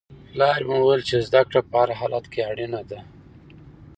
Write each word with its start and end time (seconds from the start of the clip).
پلار 0.29 0.59
مې 0.67 0.75
وویل 0.79 1.01
چې 1.09 1.15
زده 1.27 1.41
کړه 1.47 1.59
په 1.69 1.75
هر 1.81 1.89
حالت 1.99 2.25
کې 2.33 2.41
اړینه 2.51 2.81
ده. 2.89 2.99